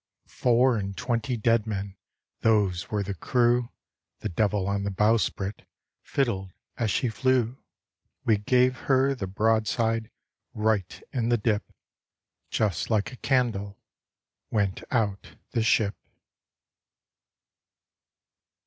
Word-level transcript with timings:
Four 0.25 0.77
and 0.79 0.97
twenty 0.97 1.37
dead 1.37 1.67
men. 1.67 1.95
Those 2.39 2.89
were 2.89 3.03
the 3.03 3.13
crew. 3.13 3.69
The 4.21 4.29
devil 4.29 4.67
on 4.67 4.81
the 4.83 4.89
bowsprit, 4.89 5.63
Fiddled 6.01 6.53
as 6.75 6.89
she 6.89 7.07
flew, 7.07 7.63
We 8.25 8.37
gave 8.37 8.75
her 8.89 9.13
the 9.13 9.27
broadside, 9.27 10.09
Right 10.55 10.99
in 11.13 11.29
the 11.29 11.37
dtp. 11.37 11.61
Just 12.49 12.89
like 12.89 13.13
a 13.13 13.17
candle. 13.17 13.77
Went 14.49 14.81
out 14.89 15.35
the 15.51 15.61
ship. 15.61 15.95